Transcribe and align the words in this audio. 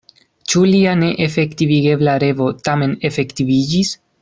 Ĉu 0.53 0.61
lia 0.69 0.93
neefektivigebla 1.01 2.17
revo 2.25 2.49
tamen 2.71 2.97
efektiviĝis? 3.13 3.95